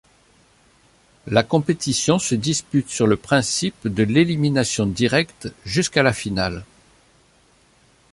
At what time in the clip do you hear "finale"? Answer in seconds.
6.11-6.65